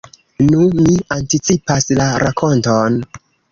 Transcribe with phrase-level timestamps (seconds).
[0.45, 3.01] Nu, mi anticipas la rakonton.